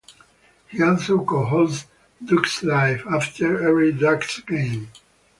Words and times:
He 0.67 0.81
also 0.81 1.23
co-hosts 1.23 1.85
"Ducks 2.25 2.63
Live", 2.63 3.03
after 3.05 3.69
every 3.69 3.91
Ducks 3.91 4.39
game. 4.47 4.89